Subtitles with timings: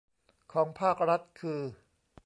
[0.51, 1.59] ของภาครัฐคือ